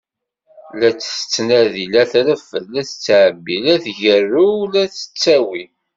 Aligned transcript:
La 0.79 0.89
tettnadi, 0.99 1.85
la 1.93 2.03
treffed, 2.11 2.65
la 2.73 2.81
tettɛebbi, 2.89 3.55
la 3.65 3.75
tgerrew, 3.83 4.55
la 4.73 4.83
tettawi. 4.95 5.63